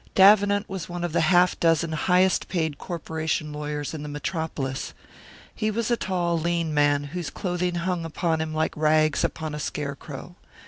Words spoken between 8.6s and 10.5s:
rags upon a scare crow.